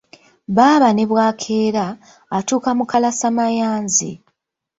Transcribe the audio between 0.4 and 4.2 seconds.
Baaba ne bw’akeera, atuuka mu kalasamayanzi.